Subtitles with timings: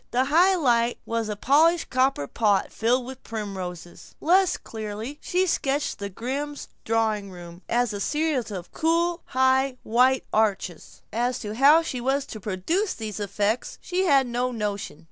[0.09, 4.15] The high light was a polished copper pot filled with primroses.
[4.19, 10.25] Less clearly she sketched the Grimm drawing room as a series of cool high white
[10.33, 11.03] arches.
[11.13, 14.99] As to how she was to produce these effects she had no notion.